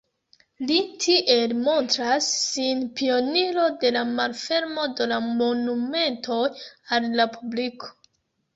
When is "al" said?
6.99-7.09